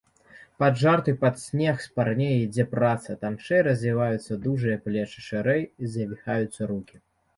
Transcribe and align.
Пад 0.61 0.77
жарты, 0.83 1.11
пад 1.23 1.35
смех 1.41 1.83
спарней 1.87 2.33
ідзе 2.45 2.65
праца, 2.73 3.17
танчэй 3.25 3.61
развінаюцца 3.69 4.39
дужыя 4.47 4.77
плечы, 4.87 5.17
шчырэй 5.27 5.63
завіхаюцца 5.99 6.61
рукі. 6.73 6.95